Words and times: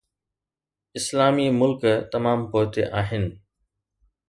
اسلامي 0.99 1.45
ملڪ 1.59 1.85
تمام 2.15 2.39
پوئتي 2.57 2.83
آهن. 3.03 3.23